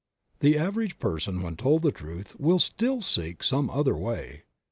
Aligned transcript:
The 0.39 0.57
average 0.57 0.97
person 0.97 1.43
when 1.43 1.55
told 1.57 1.83
the 1.83 1.91
Truth 1.91 2.35
will 2.39 2.57
still 2.57 3.01
seek 3.01 3.43
some 3.43 3.69
other 3.69 3.95
way. 3.95 4.45